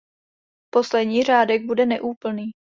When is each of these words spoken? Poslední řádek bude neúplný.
Poslední 0.73 1.23
řádek 1.23 1.65
bude 1.65 1.85
neúplný. 1.85 2.51